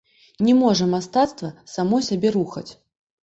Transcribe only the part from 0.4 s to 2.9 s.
Не можа мастацтва само сябе рухаць.